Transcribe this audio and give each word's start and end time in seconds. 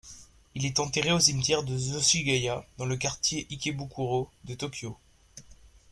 Il 0.55 0.65
est 0.65 0.79
enterré 0.79 1.11
au 1.11 1.19
cimetière 1.19 1.61
Zoshigaya 1.67 2.65
dans 2.79 2.87
le 2.87 2.97
quartier 2.97 3.45
Ikebukuro 3.51 4.31
de 4.45 4.55
Tokyo. 4.55 4.97